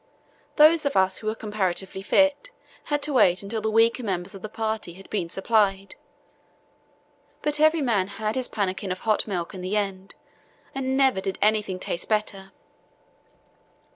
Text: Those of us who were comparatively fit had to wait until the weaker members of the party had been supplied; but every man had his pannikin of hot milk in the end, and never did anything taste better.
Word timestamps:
Those 0.55 0.83
of 0.87 0.95
us 0.97 1.19
who 1.19 1.27
were 1.27 1.35
comparatively 1.35 2.01
fit 2.01 2.49
had 2.85 3.03
to 3.03 3.13
wait 3.13 3.43
until 3.43 3.61
the 3.61 3.69
weaker 3.69 4.01
members 4.01 4.33
of 4.33 4.41
the 4.41 4.49
party 4.49 4.93
had 4.93 5.07
been 5.11 5.29
supplied; 5.29 5.93
but 7.43 7.59
every 7.59 7.81
man 7.81 8.07
had 8.07 8.33
his 8.33 8.47
pannikin 8.47 8.91
of 8.91 9.01
hot 9.01 9.27
milk 9.27 9.53
in 9.53 9.61
the 9.61 9.77
end, 9.77 10.15
and 10.73 10.97
never 10.97 11.21
did 11.21 11.37
anything 11.39 11.77
taste 11.79 12.09
better. 12.09 12.51